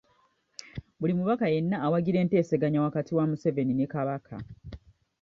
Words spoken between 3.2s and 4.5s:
Museveni ne Kabaka.